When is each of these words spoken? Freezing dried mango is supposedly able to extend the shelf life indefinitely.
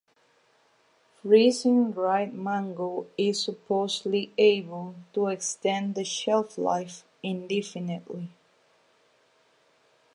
Freezing 1.21 1.91
dried 1.91 2.33
mango 2.33 3.05
is 3.19 3.43
supposedly 3.43 4.33
able 4.35 4.95
to 5.13 5.27
extend 5.27 5.93
the 5.93 6.03
shelf 6.03 6.57
life 6.57 7.03
indefinitely. 7.21 8.29